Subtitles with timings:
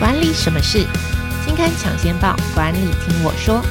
[0.00, 0.86] 管理什么事？
[1.44, 3.62] 金刊抢先报，管理听我说。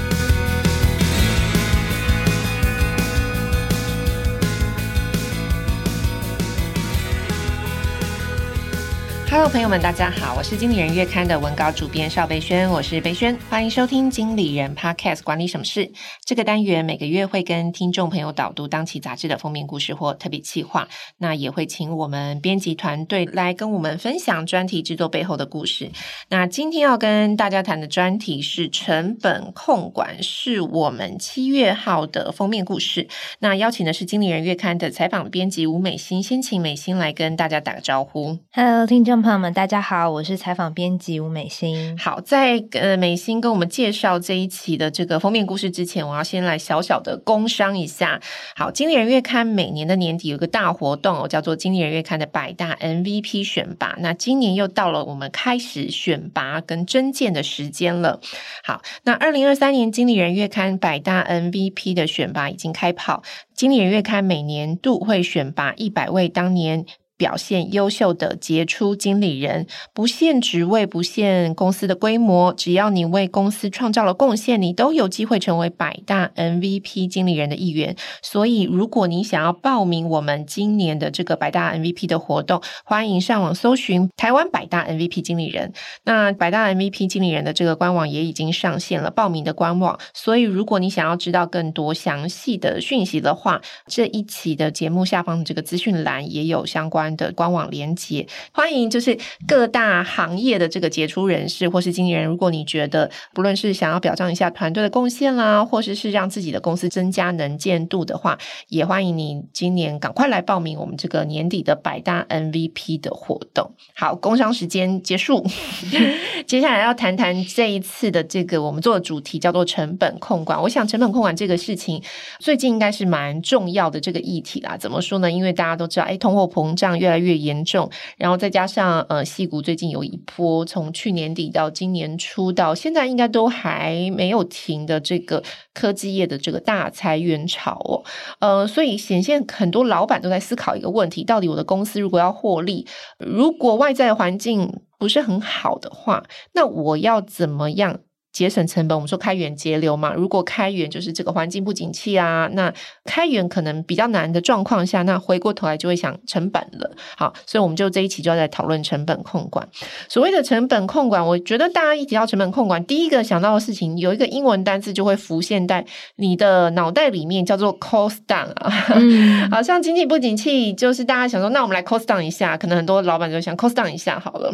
[9.32, 15.92] Hello，朋友们，大家好，我是经理人月刊的文稿主编邵贝萱，我是贝萱，欢迎收听经理人 Podcast 管理什么事。
[16.26, 20.88] 这个单元每个月会跟听众朋友导读当期杂志的封面故事或特别企划，
[21.20, 25.92] 那也会请我们编辑团队来跟我们分享专题制作背后的故事。
[26.30, 33.08] 那今天要跟大家谈的专题是成本控管，是我们七月号的封面故事。
[33.38, 38.40] 那邀请的是经理人月刊的采访编辑吴美心，先请美心来跟大家打个招呼。
[38.52, 39.19] Hello，听众。
[39.22, 41.98] 朋友们，大家好，我是采访编辑吴美心。
[41.98, 48.20] 好，在呃美心跟我们介绍这一期的这个封面故事之前，我要先来小小的工商一下。
[48.56, 53.96] 好，经理人月刊每年的年底有个大活动，叫做经理人月刊的百大 MVP 选拔。
[54.00, 58.22] 那今年又到了我们开始选拔跟征件的时间了。
[58.64, 63.24] 好，那二零二三年经理人月刊百大 MVP 的选拔已经开跑。
[63.54, 66.86] 经理人月刊每年度会选拔一百位当年。
[67.20, 77.98] 表现优秀的杰出经理人，不限职位，不限公司的规模，只要你为公司创造了贡献，你都有机会成为百大 MVP 经理人的一员。
[78.24, 85.74] 所以，如果你想要报名我们今年的这个百大 MVP 的活动，欢迎上网搜寻台湾百大 MVP 经理人。
[86.06, 90.00] 那百大 MVP 经理人的这个官网也已经上线了报名的官网。
[90.14, 108.38] 所以，如果你想要知道更多详细的讯息的话，这一期的节目下方的这个资讯栏也有相关的官网连接，欢迎就是各大行业的这个杰出人士或是经理人，如果你觉得不论是想要表彰一下团队的贡献啦，或是，是让自己的公司增加能见度的话，
[108.68, 113.72] 也欢迎你今年赶快来报名我们这个年底的百大 MVP 的活动。
[113.96, 115.46] 好，工商时间结束，
[116.46, 120.62] 接下来要谈谈这一次的这个我们做的主题叫做成本控管。
[120.62, 122.02] 我想成本控管这个事情
[122.40, 124.76] 最近应该是蛮重要的这个议题啦。
[124.78, 125.32] 怎么说呢？
[125.32, 135.42] 因为大家都知道，哎，通货膨胀越来越严重，然后再加上呃，矽谷最近有一波从去年底到今年初到现在应该都还没有停的这个
[135.74, 138.04] 科技业的这个大裁员潮哦，
[138.40, 142.86] 呃，所以显现很多老板都在思考一个问题：到底我的公司如果要获利，
[143.18, 146.24] 如果外在环境不是很好的话，
[146.54, 148.02] 那我要怎么样？
[148.32, 150.14] 节省成本，我们说开源节流嘛。
[150.14, 152.74] 如果开源就是这个环境不景气啊，那
[153.06, 156.96] 开源可能比较难的状况下，那回过头来就会想成本了。
[157.18, 159.68] 好，所以我们就这一期就要来讨论成本控管。
[160.08, 165.86] 所谓的成本控管，我觉得大家一提到成本控管，第一个想到的事情有一个英文单字就会浮现在
[166.16, 168.72] 你的脑袋里面，叫做 cost down 啊。
[168.96, 174.54] 嗯、好像经济不景气，就是大家想说，那我们来 cost down 一下，可能很多老板就想 cost down 一下好了。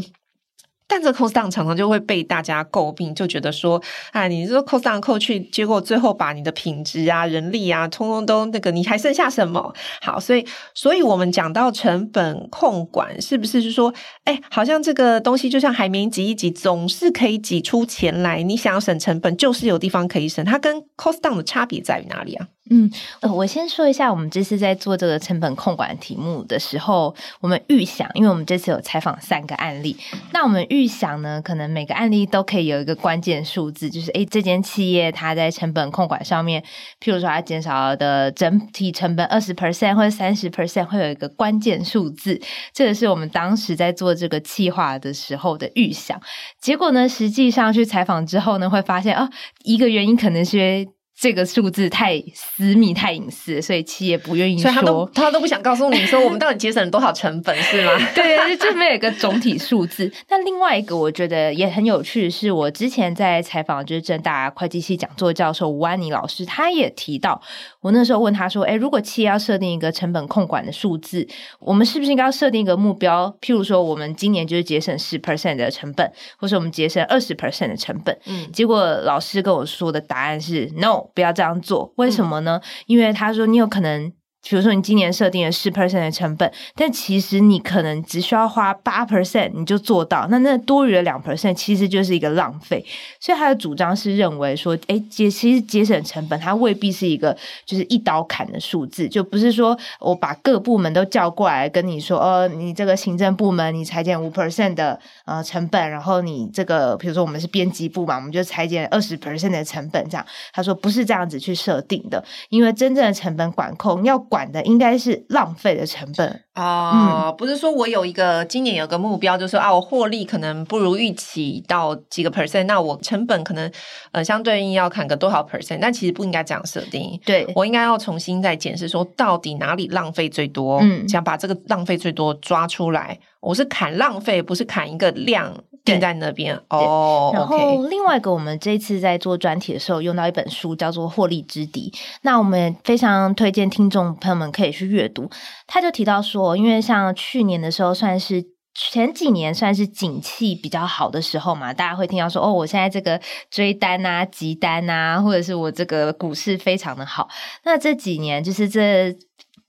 [0.88, 3.82] 但这 cost down 常常就会被大家诟病，就觉得说，
[4.12, 9.74] 哎，你这 cost down 扣去，结果最后把你的品质啊、人力啊，通通都那个，你还剩下什么？
[10.02, 13.94] 好，所以，所以我们讲到成本控管，是不是是说，
[14.26, 18.44] 哎，好像这个东西就像海绵挤一挤，总是可以挤出钱来。
[18.44, 20.46] 你想要省成本，就是有地方可以省。
[20.46, 22.48] 它跟 cost down 的差别在于哪里啊？
[22.72, 22.90] 嗯，
[23.20, 29.96] 呃，我先说一下，我们这次在做这个成本控管题目的时候，我们预想，因为我们这次有采访三个案例，
[30.34, 36.60] 那我们预想呢，可能每个案例都可以有一个关键数字，就是诶，这间企业它在成本控管上面，
[37.00, 42.42] 譬如说它减少的整体成本二十 percent 或者三十 percent，会有一个关键数字，
[42.74, 46.20] 这个是我们当时在做这个企划的时候的预想。
[46.60, 49.30] 结果呢，实际上去采访之后呢，会发现啊，
[49.64, 50.88] 一个原因可能是。
[51.18, 54.64] 这个数字太私密、太隐私，所以企业不愿意说。
[54.64, 57.92] 所以他都他都不想告诉你说，我们到底节省了多少成本，是吗？
[58.14, 60.12] 对，就没有一个总体数字。
[60.30, 67.42] 那另外一个我觉得也很有趣是，我之前在采访就是正大会计系讲座教授吴安妮老师，他也提到，
[67.80, 71.26] 我那时候问他说：“哎，如果企业要设定一个成本控管的数字，
[71.60, 73.34] 我们是不是应该要设定一个目标？
[73.40, 81.05] 譬如说，我们今年就是节省十 percent 的成本，或是我们节省二十 percent 的成本？”嗯，结果老师跟我说的答案是 “no”。
[81.14, 82.62] 不要这样做，为什么呢？
[82.88, 84.12] 因为他说你有可能。
[84.48, 92.86] 比如说，你今年设定了十 percent 的成本，但其实你可能只需要花八 percent 你就做到，那那多余的两 percent 其实就是一个浪费。
[93.20, 114.22] 所以他的主张是认为说，哎，节其实节省成本，它未必是一个就是一刀砍的数字，就不是说我把各部门都叫过来跟你说，哦，你这个行政部门你裁减五 percent 的呃成本，然后你这个比如说我们是编辑部嘛，我们就裁减二十 percent 的成本，这样他说不是这样子去设定的，因为真正的成本管控要。
[114.36, 123.72] 管的应该是浪费的成本啊，嗯、不是说我有一个今年有个目标，就是说啊，我获利可能不如预期到几个 percent，那我成本可能
[124.12, 127.18] 呃相对应要砍个多少 percent，但其实不应该这样设定。
[127.26, 133.18] 对，我应该要重新再检视，说到底哪里浪费最多，嗯，想把这个浪费最多抓出来。
[133.40, 135.56] 我是砍浪费，不是砍一个量
[135.86, 137.32] 定在那边哦。
[137.34, 141.90] 然后另外一个，我们这次在做专题的时候用到一本书，叫做《获利之敌》。
[142.24, 145.30] 那我们非常推荐听众朋友们可以去阅读。
[145.68, 148.44] 他就提到说，因为像去年的时候，算是
[148.74, 157.30] 前几年算是景气比较好的时候嘛，大家会听到说，哦，我现在这个追单啊、急单啊，或者是我这个股市非常的好。
[157.64, 159.16] 那这几年就是这。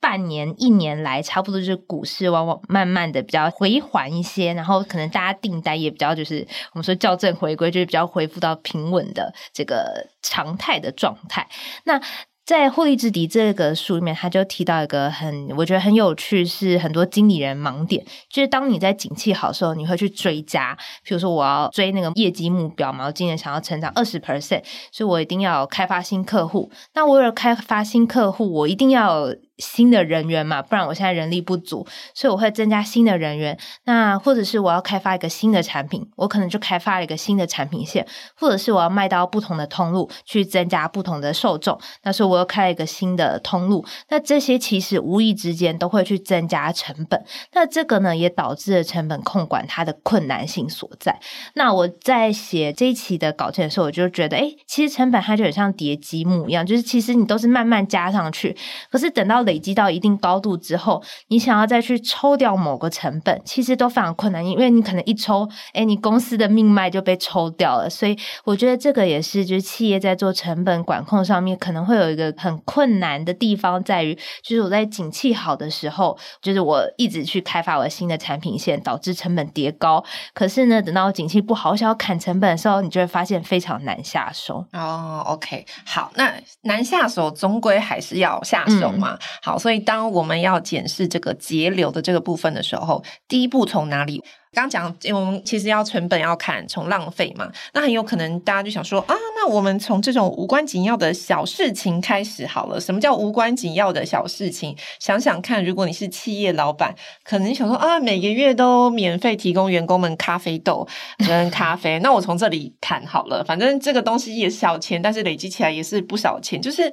[0.06, 11.48] 半年、一年来，差不多就是股市往往慢慢的比较回缓一些，然后可能大家订单也比较就是我们说校正回归，就是比较恢复到平稳的这个常态的状态。
[11.86, 12.00] 那
[12.44, 24.62] 在《获利之敌》这个书里面，他就提到一个很我觉得很有趣，是很多经理人盲点，就是当你在景气好的时候，你会去追加，比如说我要追那个业绩目标嘛，我今年想要成长二十 percent，
[24.92, 26.70] 所以我一定要开发新客户。
[26.94, 29.34] 那我为了开发新客户，我一定要。
[29.58, 33.58] 新的人员嘛，不然我现在人力不足，所以我会增加新的人员。
[33.84, 41.78] 那或者是我要开发一个新的产品，我可能就开发了一个新的产品线，或者是我要卖到不同的通路去增加不同的受众。
[42.02, 43.84] 那所以我又开了一个新的通路。
[44.08, 47.24] 那这些其实无意之间都会去增加成本。
[47.52, 51.18] 那这个呢，也导致了成本控管它的困难性所在。
[51.54, 58.56] 那我在写这一期的稿件的时候，我就觉得，哎，其实成本它就很像叠积木一样，就是其实你都是慢慢加上去，
[58.90, 67.88] 可是等到累积到一定高度之后，你想要再去抽掉某个成本，其实都非常困难，因为你可能一抽，哎，你公司的命脉就被抽掉了。
[67.88, 68.14] 所以
[68.44, 80.04] 我觉得这个也是，就是企业在做成本管控上面可能会有一个很困难的地方，在于就是我在景气好的时候，就是我一直去开发我新的产品线，导致成本叠高。
[80.34, 84.64] 可是呢，等到景气不好，我想要砍成本的时候，你就会发现非常难下手。
[84.72, 86.32] 哦，OK，好，那
[86.62, 89.14] 难下手，终归还是要下手嘛。
[89.14, 89.76] 嗯、好，所以。
[89.86, 94.20] 当我们要检视这个节流的这个部分的时候，第一步从哪里？
[94.52, 97.48] 刚讲，因为我们其实要成本要看，从浪费嘛。
[97.72, 102.80] 那很有可能大家就想说啊，那我们从这种无关紧要的小事情开始好了。
[102.80, 104.76] 什么叫无关紧要的小事情？
[104.98, 106.92] 想想看，如果你是企业老板，
[107.22, 110.88] 可能想说啊，每个月都免费提供员工们咖啡豆
[111.28, 113.44] 跟咖啡，那我从这里砍好了。
[113.44, 116.92] 反正这个东西也是小钱，但是累积起来也是不少钱，就是。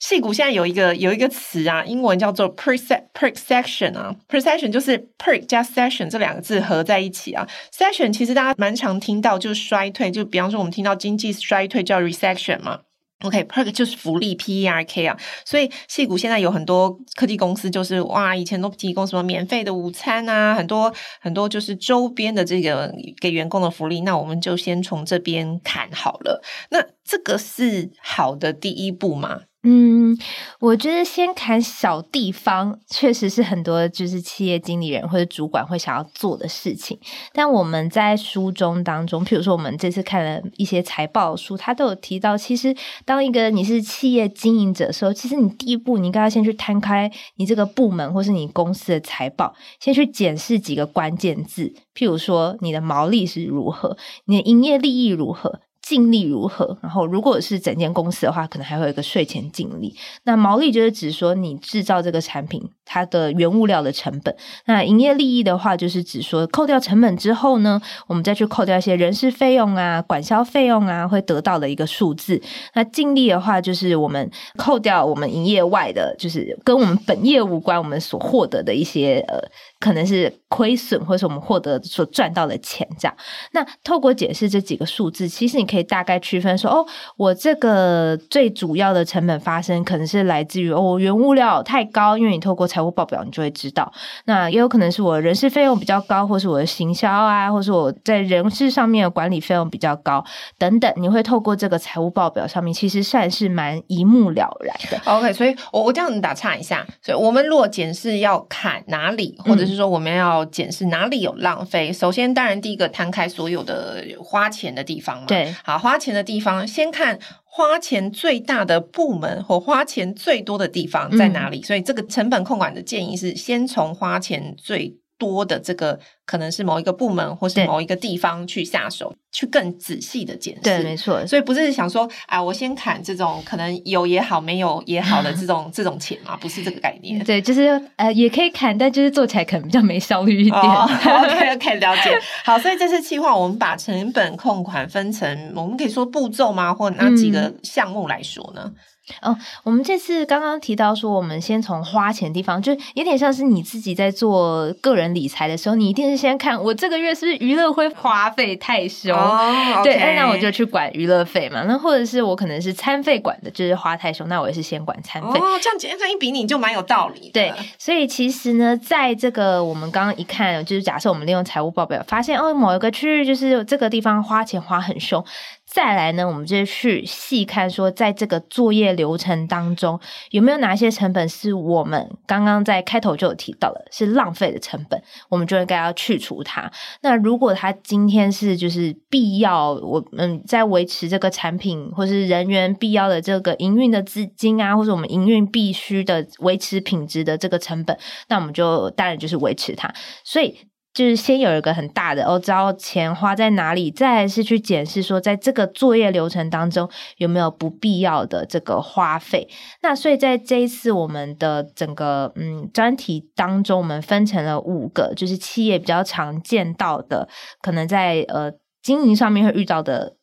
[0.00, 7.46] 矽谷现在有一个有一个词啊，英文叫做 perception 啊，perception 就是 perk 加 session 这两个字合在一起啊。
[7.72, 12.80] session 其实大家蛮常听到，就是衰退，就比方说我们听到经济衰退叫 recession 嘛。
[13.24, 15.16] OK，perk 就是福利，P E R K 啊。
[15.46, 20.92] 所以矽谷现在有很多科技公司，就是哇，以前都提供什么免费的午餐啊，很多
[21.22, 26.42] 很多就是周边的这个给员工的福利，那我们就先从这边砍好了。
[26.70, 29.40] 那这个是好的第一步吗？
[29.68, 30.16] 嗯，
[30.60, 36.96] 我觉得先砍小地方，确实是很多就是企业经理人或者主管会想要做的事情。
[37.32, 42.72] 但我们在书中当中，譬如说我们这次看了一些财报书，他都有提到，其实
[43.04, 53.96] 当一个你是企业经营者的时候，其实你第一步你应该要先去摊开你这个部门或是你公司的财报，先去检视几个关键字，譬如说你的毛利是如何，
[54.26, 55.58] 你的营业利益如何。
[55.88, 56.76] 净利如何？
[56.82, 59.94] 然后，如果是整间公司的话，可能还会有一个税前净利。
[60.24, 64.36] 那毛利就是指说你制造这个产品它的原物料的成本。
[64.64, 72.42] 那营业利益的话，就是指说扣掉成本之后呢，我们再去扣掉一些人事费用啊、管销费用啊，会得到的一个数字。
[72.74, 79.40] 那净利的话，就是我们扣掉我们营业外的，就是跟我们本业无关，我们所获得的一些呃。
[79.78, 83.16] 可能是亏损，或是我们获得所赚到的钱这样。
[83.52, 93.92] 那透过解释这几个数字，其实你可以大概区分说，哦，我这个最主要的成本发生可能是来自于哦，原物料太高，因为你透过财务报表你就会知道。
[94.24, 100.24] 那也有可能是我人事费用比较高，或是我的行销啊，或是我在人事上面的管理费用比较高
[100.58, 100.92] 等等。
[100.96, 104.98] 你会透过这个财务报表上面，其实算是蛮一目了然的。
[105.04, 111.92] OK，所以我我这样打岔一下，所以我们如果检视要砍哪里，或者就是说，我们要检视哪里有浪费。
[111.92, 115.26] 首先，当然第一个摊开所有的花钱的地方嘛。
[115.26, 121.60] 对，好，花钱的地方，先看花钱最大的部门或花钱最多的地方在哪里。
[121.60, 121.62] 嗯。
[121.64, 130.60] 所以，这个成本控管的建议是先从花钱最多的这个可能是某一个部门或是某一个地方去下手，去更仔细的检视。
[130.62, 131.26] 对，没错。
[131.26, 137.22] 所以不是想说啊，我先砍这种可能有也好，没有也好的这种 这种钱嘛，不是这个概念。
[137.24, 140.62] 对，就是呃，也可以砍，但就是做起来可能比较没效率一点。
[140.66, 142.18] Oh, OK OK，了解。
[142.44, 146.74] 好，所以这次计划，我们把成本控款分成，我们可以说步骤吗？
[146.74, 148.62] 或哪几个项目来说呢？
[148.64, 148.74] 嗯
[149.22, 161.62] 哦，我们这次刚刚提到说，我们先从花钱的地方，就有点像是你自己在做个人理财的时候，你一定是先看我这个月是不是娱乐会花费太凶，哦、对那我就去管娱乐费嘛。
[161.68, 165.38] 那或者是我可能是餐费管的，就是花太凶，那我也是先管餐费。
[165.38, 167.30] 哦，这样这样一比，你就蛮有道理。
[167.32, 175.24] 对，所以其实呢，在这个我们刚刚一看，就是假设我们利用财务报表发现，哦，某一个区域就是这个地方花钱花很凶。
[175.64, 180.00] 再来呢，我们就去细看说，在这个作业流程当中，
[180.30, 186.68] 有没有哪些成本是我们刚刚在开头就有提到的，是浪费的成本，我们就应该要去除它。
[187.02, 197.96] 那如果它今天是就是必要，我们在维持这个产品或是人员必要的这个营运的资金啊，或者我们营运必须的维持品质的这个成本，
[198.28, 199.92] 那我们就当然就是维持它。
[200.24, 200.56] 所以。
[200.96, 206.88] 就是先有一个很大的，哦知道钱花在哪里，再是去检视说，在这个作业流程当中
[207.18, 209.46] 有没有不必要的这个花费。
[209.82, 217.28] 那所以在这一次我们的整个嗯专题当中，我们分成了五个，就是企业比较常见到的，
[217.60, 218.50] 可能在呃
[218.82, 220.15] 经营上面会遇到的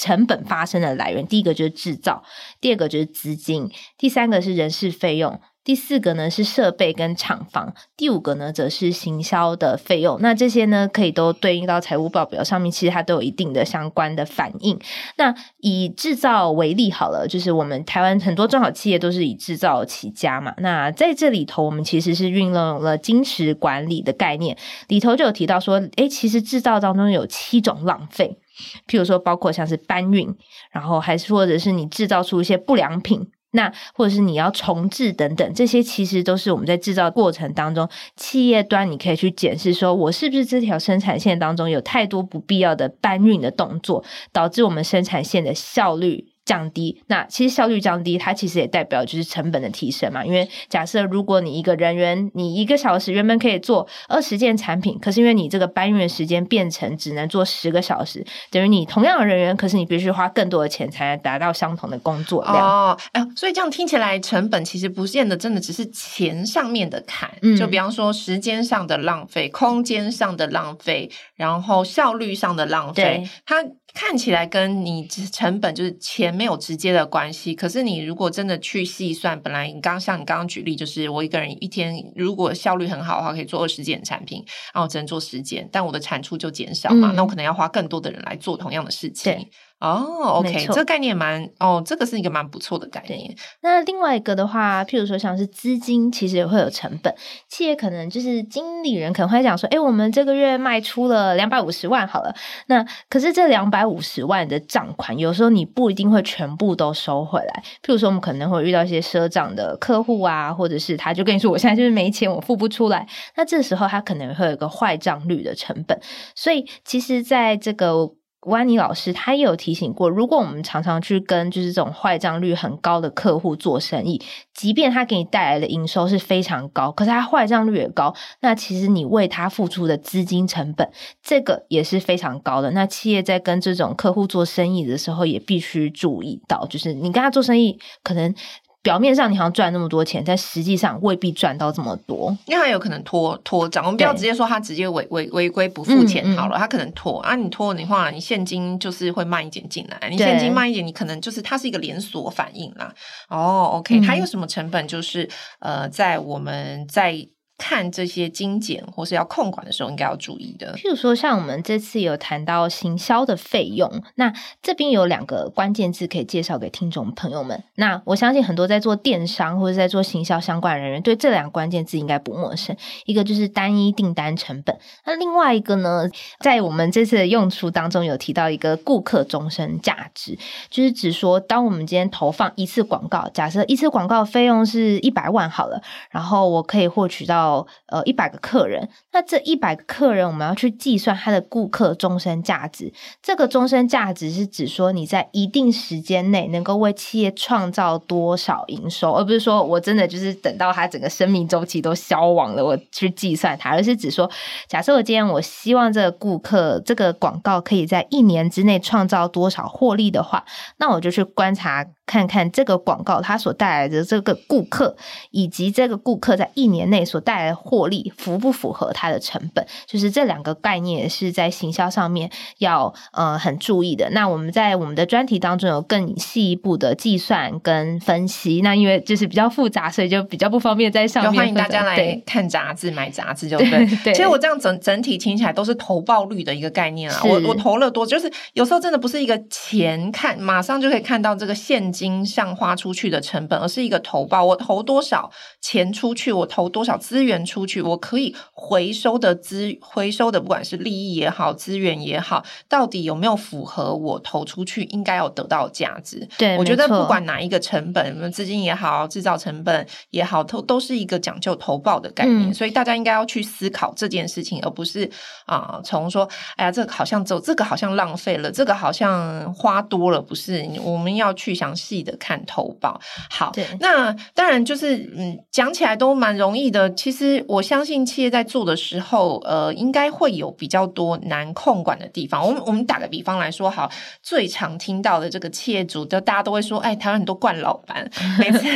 [0.00, 1.26] 成本发生的来源。
[1.26, 2.22] 第一个就是制造，
[2.58, 5.38] 第二个就是资金，第三个是人事费用。
[5.62, 10.18] 第四个呢是设备跟厂房，第五个呢则是行销的费用。
[10.22, 14.80] 那这些呢可以都对应到财务报表上面，其实它都有一定的相关的反应。
[15.18, 20.54] 那以制造为例好了，就是我们台湾很多中小企业都是以制造起家嘛。
[20.56, 24.56] 那在这里头，我们其实是运用了精实管理的概念，
[24.88, 28.38] 里头就有提到说，诶，其实制造当中有七种浪费，
[28.86, 30.34] 譬如说包括像是搬运，
[30.72, 33.30] 然后还是或者是你制造出一些不良品。
[33.52, 50.24] 那或者是你要重置等等，这些其实都是我们在制造过程当中，企业端你可以去检视，说我是不是这条生产线当中有太多不必要的搬运的动作，导致我们生产线的效率降低，那其实效率降低，它其实也代表就是成本的提升嘛。
[50.24, 62.56] 因为假设如果你一个人员，你一个小时原本可以做二十件产品，可是因为你这个搬运的时间变成只能做十个小时，等于你同样的人员，可是你必须花更多的钱才能达到相同的工作量。
[62.56, 73.64] 哦，哎，所以这样听起来，成本其实不见得真的只是钱上面的坎，嗯，就比方说时间上的浪费、空间上的浪费，然后效率上的浪费，它。
[73.92, 89.46] 看起来跟你成本就是钱没有直接的关系，可是你如果真的去细算，本来你刚像你刚刚举例，就是我一个人一天如果效率很好的话，可以做二十件产品，然后只能做十件，但我的产出就减少嘛，嗯、那我可能要花更多的人来做同样的事情。
[89.80, 93.34] 哦、oh，OK，这个概念蛮哦，这个是一个蛮不错的概念。
[93.62, 97.14] 那另外一个的话，譬如说像是资金，其实也会有成本。
[97.48, 102.34] 企业可能就是经理人可能会讲说，哎，我们这个月卖出了两百五十万，好了，
[102.66, 107.62] 那可是这两百五十万的账款，有时候你不一定会全部都收回来。
[107.82, 113.08] 譬如说，我们可能会遇到一些赊账的客户啊，或者是他就跟你说，我现在就是没钱，我付不出来。
[113.34, 115.98] 那这时候他可能会有一个坏账率的成本。
[116.34, 118.12] 所以，其实在这个。
[118.42, 124.20] 温妮老师他也有提醒过，如果我们常常去跟就是这种坏账率很高的客户做生意，
[124.54, 130.90] 即便他给你带来的营收是非常高，可是他坏账率也高，那其实你为他付出的资金成本，
[131.22, 132.70] 这个也是非常高的。
[132.70, 138.34] 那企业在跟这种客户做生意的时候，也必须注意到，就是你跟他做生意可能。
[138.82, 143.84] 表面上你好像赚那么多钱，但实际上未必赚到这么多，因为他有可能拖拖账。
[143.84, 152.92] 我们不要直接说他直接违违违规不付钱好了，嗯嗯、他可能拖啊，你拖的话，你现金就是会慢一点进来，你现金慢一点，你可能就是它是一个连锁反应啦。
[153.28, 154.88] 哦，OK，还有什么成本？
[154.88, 157.26] 就是呃，在我们在。
[157.60, 160.74] 看这些精简或是要控管的时候，应该要注意的。
[160.76, 167.62] 譬如说，像我们这次有谈到行销的费用，那这边有两个关键字可以介绍给听众朋友们。
[167.74, 172.74] 那我相信很多在做电商或者在做行销相关人员，对这两个关键字应该不陌生。
[173.04, 174.74] 一个就是单一订单成本，
[175.04, 176.08] 那另外一个呢，
[176.40, 180.38] 在我们这次的用处当中有提到一个顾客终身价值，
[180.70, 187.49] 就是指说，当我们今天投放一次广告，假设一次广告费用是一百万好了，然后我可以获取到。
[187.50, 192.92] 到呃一百个客人，那这一百个客人我们要去计算他的顾客终身价值。
[193.22, 204.30] 这个终身价值是指说你在一定时间内能够为企业创造多少营收，而不是说我真的就是等到他整个生命周期都消亡了，我去计算它，而是指说，
[204.68, 210.44] 假设我今天我希望这个顾客这个广告可以在一年之内创造多少获利的话，
[210.78, 211.86] 那我就去观察。
[212.06, 214.96] 看看这个广告它所带来的这个顾客，
[215.30, 219.66] 以及这个顾客在一年内所带来的获利符不符合它的成本？
[219.86, 224.10] 就是这两个概念是在行销上面要呃很注意的。
[224.10, 228.60] 那我们在我们的专题当中有更细一步的计算跟分析。
[228.62, 231.32] 那因为就是比较复杂，所以就比较不方便在上面。
[231.32, 233.86] 欢迎大家来看杂志、买杂志，就对。
[234.02, 234.12] 对。
[234.12, 237.22] 其实我这样整整体听起来都是投报率的一个概念啊。
[237.24, 242.00] 我我投了多，就是有时候真的不是一个钱看马上就可以看到这个现金。
[242.00, 244.42] 金上花出去的成本，而是一个投报。
[244.42, 245.30] 我投多少
[245.60, 256.26] 钱出去，我投多少资源出去，我可以回收的资回收的，不管是利益也好，资源也好，到底有没有符合我投出去应该要得到的价值？
[256.36, 262.50] 对，我觉得不管哪一个成本，什么资金也好，制造成本也好，都都是一个讲究投报的概念。
[262.50, 265.08] 嗯、所以大家应该要去思考这件事情，而不是
[265.46, 270.68] 啊，从、呃、说哎呀，这个好像走，这个好像浪费了，这个好像花多了，不是？
[270.82, 272.00] 我们要去详细。
[272.00, 276.90] 的看投报，好，那当然就是嗯，讲起来都蛮容易的。
[276.94, 282.46] 其实我相信企业在做的时候，呃，应该会有比较多难控管的地方。
[282.46, 283.90] 我们我们打个比方来说，好，
[284.22, 288.08] 最常听到的这个企业主，就大家都会说，哎，台湾很多惯老板，
[288.38, 288.66] 每次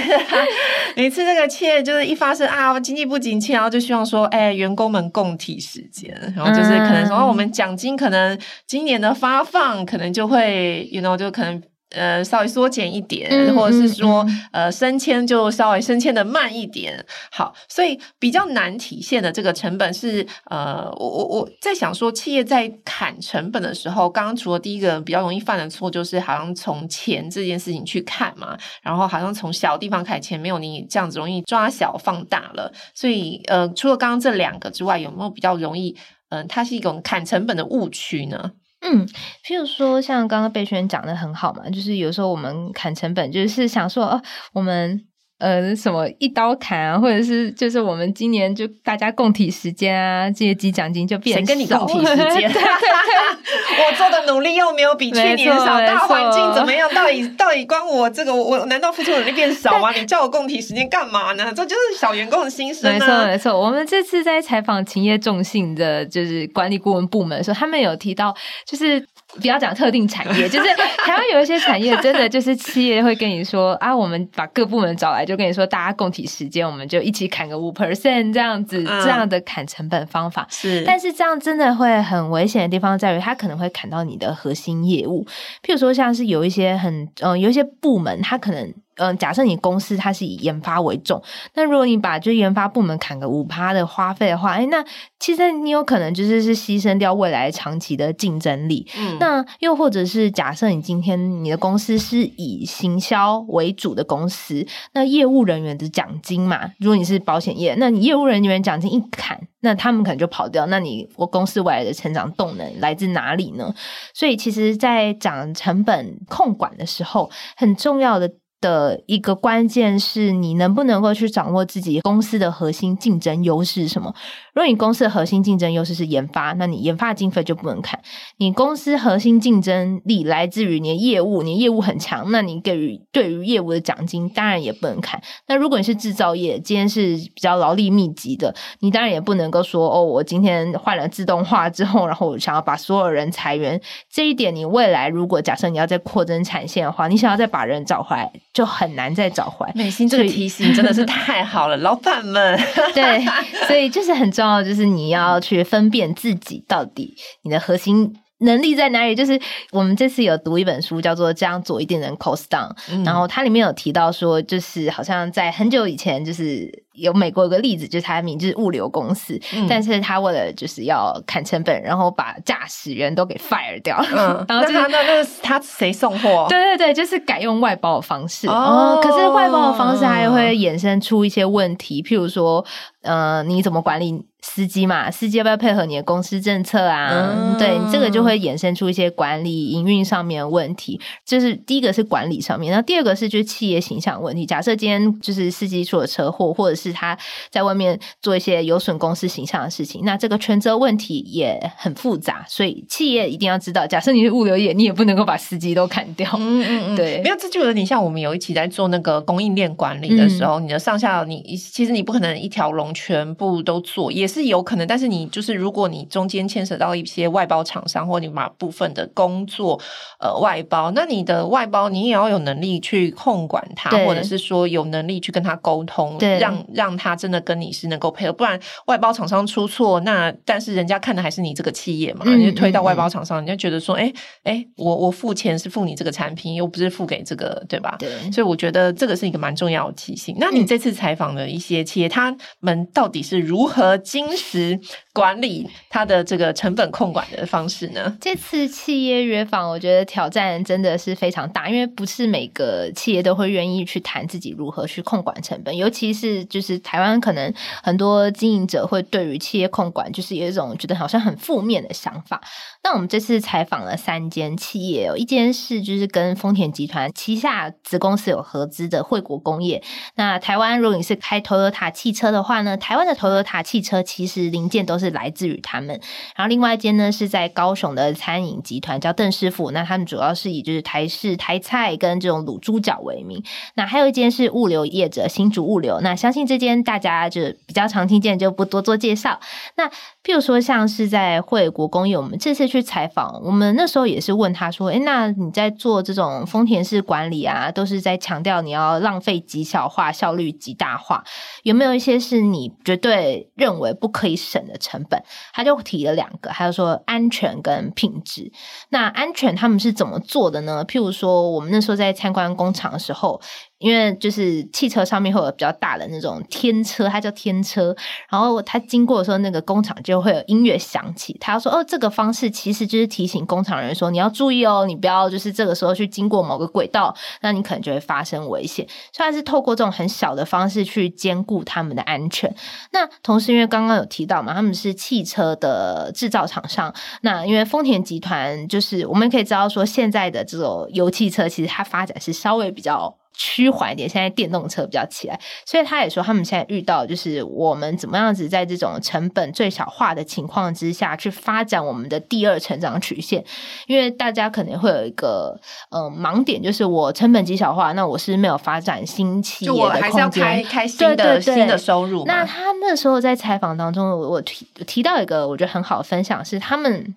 [0.96, 11.62] 每次这个企业就是一发生啊，经济不景气，然后就希望说，哎，员工们共体时间，然后就是可能说，嗯、我们奖金可能今年的发放可能就会，you know，就可能。
[11.94, 17.04] 呃，稍微缩减一点，嗯、或者是说，嗯、呃，升迁就稍微升迁的慢一点。
[17.30, 32.72] 好，所以比较难体现的这个成本是，呃，我我我在想说，企业在砍成本的时候，刚刚除了第一个比较容易犯的错，就是好像从钱这件事情去看嘛，然后好像从小地方砍钱，没有你这样子容易抓小放大了。
[32.94, 35.96] 所以，呃，除了刚刚这两个之外，有没有比较容易，
[36.30, 38.52] 嗯、呃，它是一种砍成本的误区呢？
[38.84, 39.06] 嗯，
[39.44, 44.22] 譬如说，像刚刚贝轩讲的很好嘛，就是有时候我们砍成本，就是想说，哦，
[44.52, 45.04] 我们。
[45.38, 52.50] 呃，什么一刀砍啊，或者是就是我们今年就大家共体时间啊，这些积奖金就变成跟你共体时间。
[53.76, 56.88] 我做的努力又没有比去年少，大环境怎么样？
[56.94, 58.34] 到底到底关我这个？
[58.34, 59.90] 我难道付出的努力变少吗？
[59.92, 61.52] 你叫我共体时间干嘛呢？
[61.54, 62.92] 这就是小员工的心声啊。
[62.92, 69.04] 没错没错，我们这次在采访勤业众信的，就是管理顾问部门的时候，他们有提到，就是。
[69.40, 70.68] 不要讲特定产业，就是
[71.04, 80.46] 台湾有一些产业，真的就是企业会跟你说啊，我们把各部门找来，就跟你说，大家共体时间，我们就一起砍个五 percent 这样子，这样的砍成本方法。
[80.48, 85.26] 是，但是这样真的会很危险的地方在于，它可能会砍到你的核心业务，
[85.62, 88.72] 譬如说像是有一些很嗯、呃，有一些部门，它可能。
[88.96, 91.22] 嗯，假设你公司它是以研发为重，
[91.54, 94.84] 那如果你把就研发部门砍个五趴的花费的话，哎，那
[95.18, 98.86] 其实你有可能就是是牺牲掉未来长期的竞争力。
[98.96, 113.74] 嗯，那又或者是假设你今天你的公司是以行销为主的公司，那业务人员的奖金嘛，如果你是保险业，那你业务人员奖金一砍，那他们可能就跑掉，那你我公司未来的成长动能来自哪里呢？
[114.14, 118.30] 所以其实，在讲成本控管的时候，很重要的。
[118.64, 124.14] 的一个关键是你能不能够去掌握自己公司的核心竞争优势是什么？
[124.54, 128.00] 如果你公司的核心竞争优势是研发，那你研发经费就不能砍。
[128.38, 135.20] 你公司核心竞争力来自于你的业务，你业务很强，那你给予对于业务的奖金当然也不能砍。
[135.46, 143.78] 那如果你是制造业，今天是比较劳力密集的，你当然也不能够说哦，我今天换了自动化之后，然后我想要把所有人裁员。
[144.10, 148.32] 这一点你未来如果假设你要再扩增产线的话，你想要再把人找回来。
[148.54, 149.72] 就很难再找回来。
[149.74, 152.58] 美心这个提醒真的是太好了， 老板们。
[152.94, 153.22] 对，
[153.66, 159.14] 所以就是很重要，就是你要去分辨自己到底你的核心能力在哪里。
[159.14, 159.38] 就是
[159.72, 166.83] 我们这次有读一本书，叫做《这样做一定能 cost down》，嗯，然后它里面有提到说，就是好像在很久以前，就是。
[166.94, 173.96] 有美国有个例子，就是他的名就是物流公司，嗯、但是他为了就是要砍成本，然后把驾驶员都给 fire 掉。
[174.12, 176.46] 嗯， 然后、就是、那那那他谁送货？
[176.50, 178.48] 对对对，就是改用外包的方式。
[178.48, 182.64] 哦，可是外包的方式还会衍生出一些问题，譬如说，
[183.02, 185.10] 呃，你怎么管理司机嘛？
[185.10, 187.08] 司机要不要配合你的公司政策啊？
[187.34, 191.00] 嗯、对，这个就会衍生出一些管理营运上面的问题。
[191.24, 194.44] 就是第一个是管理上面，那第二个是就是企业形象问题。
[194.44, 197.16] 假设今天就是司机出了车祸，或者是是他
[197.50, 206.30] 在外面做一些有损公司形象的事情，那这个权责问题也很复杂，所以企业一定要知道，假设你是物流业，你也不能够把司机都砍掉。
[206.38, 219.80] 嗯嗯嗯，对，没有，这就有点像我们有一起在做那个供应链管理的时候，嗯、你的上下你其实你不可能一条龙全部都做，也是有可能，但是你就是如果你中间牵扯到一些外包厂商，或你把部分的工作
[220.20, 237.96] 呃外包，那你的外包你也要有能力去控管它，或者是说有能力去跟他沟通，让让他真的跟你是能够配合，不然外包厂商出错，那但是人家看的还是你这个企业嘛，就推到外包厂商，人家觉得说，哎哎，我我付钱是付你这个产品，又不是付给这个，对吧？
[237.98, 240.36] 对，所以我觉得这个是一个蛮重要的提醒。
[240.38, 244.78] 那你这次采访的一些企业，他们到底是如何精实
[245.14, 248.14] 管理它的这个成本控管的方式呢？
[248.20, 262.40] 这次企业约访，我觉得挑战真的是非常大，因为不是每个企业都会愿意去谈自己如何去控管成本，尤其是就是台湾可能很多经营者会对于企业控管就是有一种觉得好像很负面的想法。
[262.82, 269.80] 那我们这次采访了三间企业哦，一间是就是跟丰田集团旗下子公司有合资的惠国工业。
[270.16, 275.88] 那台湾如果你是开 Toyota 汽车的话呢，台湾的 Toyota 汽车其实零件都是是来自于他们。
[276.34, 283.42] 然后另外一间呢是在高雄的餐饮集团叫邓师傅，那他们主要是以就是台式台菜跟这种卤猪脚为名。
[283.74, 289.38] 那还有一间是物流业者新竹物流，那相信这间大家就比较常听见，就不多做介绍。
[289.76, 292.64] 那譬如说像是在惠国工业，我们这次。
[292.64, 301.22] 去采访，我们那时候也是问他说：“诶，那你在做这种丰田式管理啊，都是在强调你要浪费极小化、效率极大化，
[301.62, 308.50] 有没有一些是你绝对认为不可以省的成本？”他就提了两个，还有说安全跟品质。
[308.88, 310.82] 那安全他们是怎么做的呢？
[310.88, 313.38] 譬如说，我们那时候在参观工厂的时候。
[313.84, 317.94] 因为就是汽车上面会有比较大的那种天车，它叫天车，
[318.30, 321.36] 然后它经过的时候，那个工厂就会有音乐响起。
[321.38, 332.50] 他说：“哦，这个方式其实就是提醒工厂人说，你要注意哦，你不要就是这个时候去经过某个轨道，那你可能就会发生危险。”所以它是透过这种很小的方式去兼顾他们的安全。
[332.92, 343.14] 那同时，因为刚刚有提到嘛，他们是汽车的制造厂商，那因为丰田集团就是我们可以知道说，现在的这种油汽车其实它发展是稍微比较。
[343.36, 353.44] 趋缓一点，现在电动车比较起来，所以他也说他们现在遇到就是我们怎么样子在这种成本最小化的情况之下去发展我们的第二成长曲线，
[353.86, 355.58] 因为大家可能会有一个
[355.90, 362.24] 嗯、呃、盲点，就是我成本极小化，那我是没有发展新企业的空间，开新的对对对新的收入。
[362.26, 367.16] 那他那时候在采访当中，我提提到一个我觉得很好的分享是他们。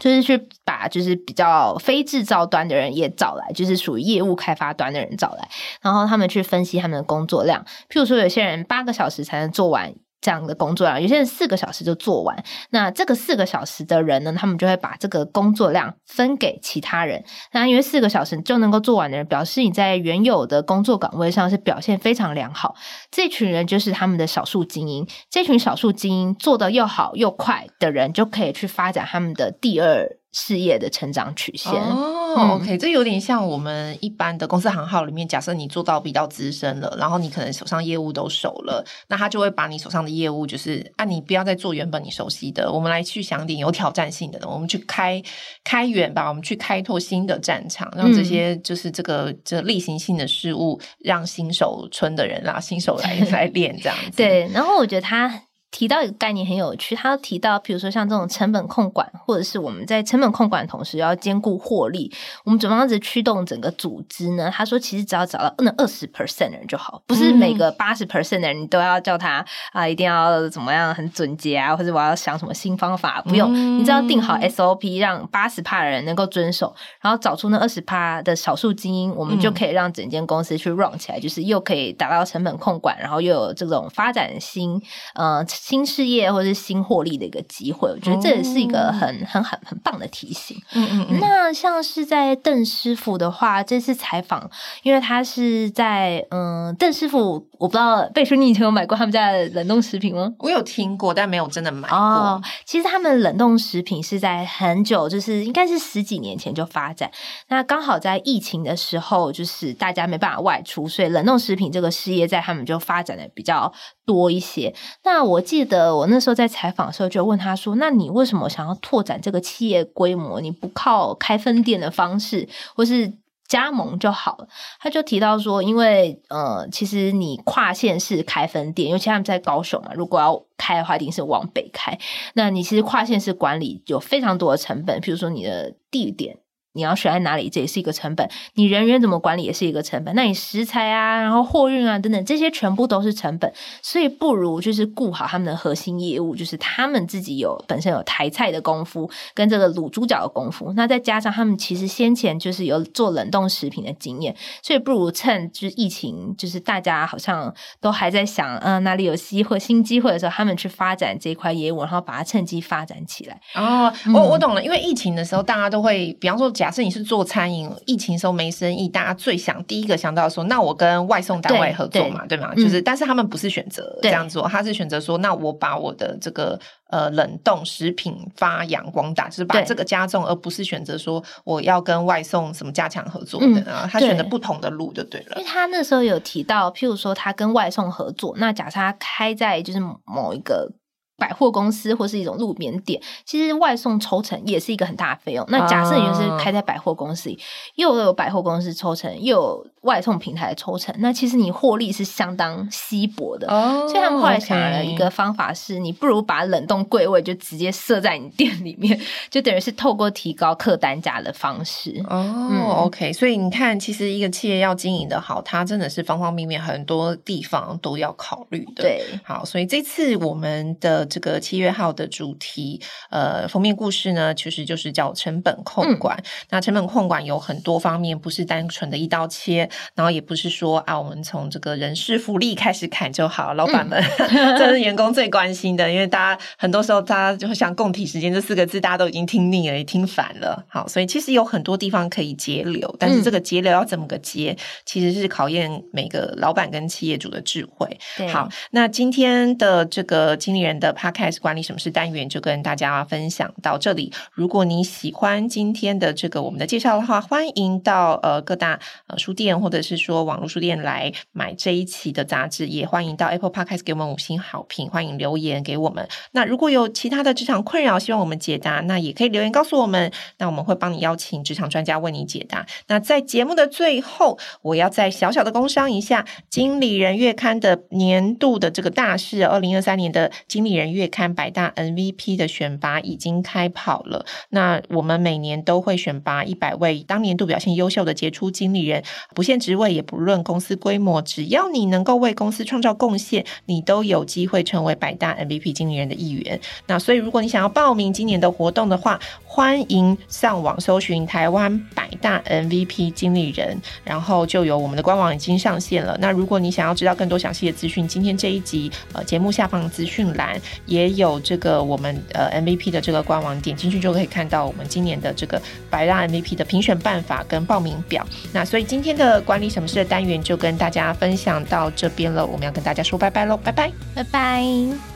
[0.00, 5.48] 就是去把就是比较非制造端的人也找来，就是属于业务开发端的人找来，
[5.80, 7.64] 然后他们去分析他们的工作量。
[7.88, 9.94] 譬如说，有些人八个小时才能做完。
[10.24, 12.42] 这样的工作量，有些人四个小时就做完。
[12.70, 17.22] 那这个四个小时的人呢，他们就会把这个工作量分给其他人。
[17.52, 22.74] 那因为四个小时就能够做完的人，表示你在原有的工作岗位上是表现非常良好。
[23.10, 25.06] 这群人就是他们的少数精英。
[25.28, 30.08] 这群少数精英做得又好又快的人，就可以去发展他们的第二。
[30.34, 45.22] 事业的成长曲线哦、嗯、OK，这有点像我们一般的公司行号里面，假设你做到比较资深了，然后你可能手上业务都熟了，那他就会把你手上的业务，就是啊，你不要再做原本你熟悉的，我们来去想点有挑战性的，我们去开
[45.62, 54.16] 开源吧，我们去开拓新的战场，让这些就是这个这例行性的事物，让新手村的人啦，新手来 来练这样子。
[54.16, 55.42] 对，然后我觉得他。
[55.74, 62.12] 提到一个概念很有趣，他提到，比如说像这种成本控管，或者是我们在成本控管的同时要兼顾获利，
[62.44, 64.48] 我们怎么样子驱动整个组织呢？
[64.54, 84.80] 他说，其实只要找到那二十 percent 的人就好，不是每个八十 percent 的人你都要叫他啊，一定要怎么样很准结啊，或者我要想什么新方法，不用，嗯、你只要定好 SOP，让八十趴的人能够遵守，然后找出那二十趴的少数精英，我们就可以让整间公司去 run 起来，就是又可以达到成本控管，然后又有这种发展新
[85.14, 85.44] 呃。
[85.66, 90.54] 新事业或者是新获利的一个机会，我觉得这也是一个很很很很棒的提醒。
[90.74, 91.18] 嗯嗯嗯。
[91.22, 94.50] 那像是在邓师傅的话，这次采访，
[94.82, 100.30] 因为他是在嗯，邓师傅，我不知道贝叔，你以前有买过他们家的冷冻食品吗？
[100.40, 101.96] 我有听过，但没有真的买过。
[101.96, 107.10] 哦，其实他们冷冻食品是在很久，就是应该是十几年前就发展。
[107.48, 113.72] 那刚好在疫情的时候，就是大家没办法外出，所以冷冻食品这个事业在他们就发展的比较
[114.04, 114.74] 多一些。
[115.02, 120.40] 那我记得我那时候在采访的时候，就问他说：“那你为什么想要拓展这个企业规模？
[120.40, 123.12] 你不靠开分店的方式，或是？”
[123.46, 124.48] 加盟就好了。
[124.80, 131.96] 他就提到说，因为呃，其实你跨县市开分店，尤其他们在高雄嘛，如果要开的话，一定是往北开。
[132.32, 136.38] 那你其实跨县市管理有非常多的成本，譬如说你的地点。
[136.74, 138.28] 你要选在哪里，这也是一个成本。
[138.54, 140.12] 你人员怎么管理也是一个成本。
[140.16, 143.52] 那你食材啊，然后货运啊等等，这些全部都是成本。
[143.80, 150.72] 所以不如就是顾好他们的核心业务，就是他们自己有本身有台菜的功夫，跟这个卤猪脚的功夫。
[150.74, 163.40] 那再加上他们其实先前就是有做冷冻食品的经验，所以不如趁就是疫情，就是大家好像都还在想，嗯、呃，哪里有机会新机会的时候，他们去发展这一块业务，然后把它趁机发展起来。
[163.54, 166.63] 哦，我我懂了，因为疫情的时候，大家都会，比方说讲。
[166.64, 172.54] 假设你是做餐饮，疫情时候没生意，大家最想第一个想到说，那我跟外送单位合作嘛，对，对吗？
[172.54, 183.86] 就是，但是他们不是选择这样做，他是选择说，那我把我的这个呃冷冻食品发扬光大，就是把这个加重，而不是选择说我要跟外送什么加强合作的啊。
[183.92, 185.36] 他选择不同的路就对了。
[185.36, 190.72] 因为他那时候有提到，譬如说他跟外送合作，那假设他开在就是某一个。
[191.16, 195.44] 百货公司或是一种路边店，其实外送抽成也是一个很大的费用。
[195.48, 197.38] 那假设你就是开在百货公司里，
[197.76, 203.46] 又有百货公司抽成，又有外送平台的抽成，那其实你获利是相当稀薄的。
[203.48, 212.02] 哦，所以他们后来想了一个方法是，你不如把冷冻柜位就直接设在你店里面， 就等于是透过提高客单价的方式。
[212.08, 213.12] 哦，嗯，OK。
[213.12, 218.82] 所以你看，其实一个企业要经营的好，它真的是方方面面很多地方都要考虑的。
[218.82, 221.04] 对，好，所以这次我们的。
[221.14, 226.16] 这个七月号的主题，呃，封面故事呢，其实就是叫成本控管。
[226.16, 233.54] 嗯、那成本控管有很多方面，不是单纯的一刀切，然后也不是说啊，我们从这个人事福利开始砍就好。
[233.54, 240.64] 老板们，嗯、 这是员工 最关心的，因为大家很多时候，大家就会想共体时间这四个字，大家都已经听腻了，也听烦了。
[240.68, 247.98] 好，所以其实有很多地方可以节流，但是这个节流要怎么个节，嗯、其实是考验每个老板跟企业主的智慧。
[248.16, 254.12] 对好，那今天的这个经理人的 Podcast 管理什么是单元，就跟大家分享到这里。
[254.32, 266.06] 如果你喜欢今天的这个我们的介绍的话，欢迎到呃各大呃书店或者是说网络书店来买这一期的杂志，也欢迎到 Apple Podcast 给我们五星好评，欢迎留言给我们。
[266.30, 272.64] 那如果有其他的职场困扰，希望我们解答，那也可以留言告诉我们，那我们会帮你邀请职场专家为你解答。
[272.86, 281.30] 那在节目的最后，我要再小小的工商一下《经理人月刊》的年度的这个大事，二零二三年的《经理人月刊》。
[281.34, 284.24] 百大 MVP 的选拔已经开跑了。
[284.50, 289.02] 那我们每年都会选拔一百位当年度表现优秀的杰出经理人，
[289.34, 296.60] 不限职位，也不论公司规模，只要你能够为公司创造贡献，你都有机会成为百大 MVP 经理人的一员。
[296.86, 306.16] 那所以，如果你想要报名今年的活动的话，欢迎上网搜寻台湾百大 MVP 经理人，然后就有我们的官网已经上线了。
[306.20, 318.26] 那如果你想要知道更多详细的资讯，今天这一集呃节目下方资讯栏也有这个我们呃 MVP 的这个官网，点进去就可以看到我们今年的这个百大 MVP 的评选办法跟报名表。
[318.52, 325.13] 那所以今天的管理什么事的单元就跟大家分享到这边了，我们要跟大家说拜拜喽，拜拜，拜拜。